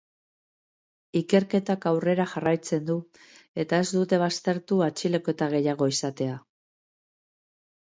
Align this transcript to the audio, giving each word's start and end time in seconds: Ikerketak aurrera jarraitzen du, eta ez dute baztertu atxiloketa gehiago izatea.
Ikerketak 1.19 1.85
aurrera 1.91 2.25
jarraitzen 2.31 2.87
du, 2.87 2.97
eta 3.65 3.83
ez 3.85 3.93
dute 3.99 4.21
baztertu 4.25 4.81
atxiloketa 4.89 5.53
gehiago 5.55 5.93
izatea. 5.95 6.43